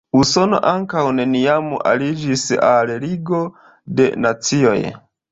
[0.19, 3.41] Usono ankaŭ neniam aliĝis al Ligo
[3.99, 4.79] de Nacioj.